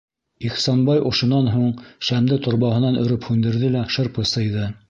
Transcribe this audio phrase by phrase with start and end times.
[0.47, 1.69] Ихсанбай ошонан һуң
[2.09, 4.71] шәмде торбаһынан өрөп һүндерҙе лә шырпы сыйҙы.